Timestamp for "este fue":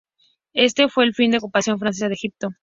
0.55-1.03